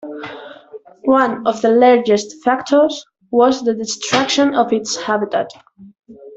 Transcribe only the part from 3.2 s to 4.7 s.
was the destruction